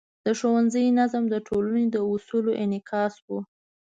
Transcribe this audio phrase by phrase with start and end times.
[0.25, 3.27] د ښوونځي نظم د ټولنې د اصولو انعکاس و.